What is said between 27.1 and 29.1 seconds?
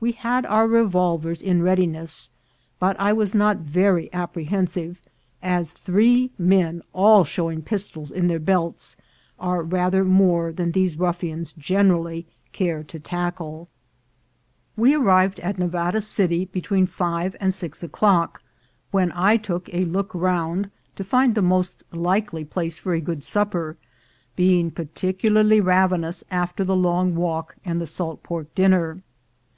walk and the salt pork dinner.